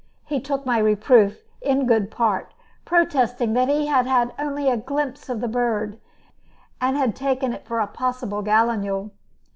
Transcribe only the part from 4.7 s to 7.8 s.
glimpse of the bird, and had taken it for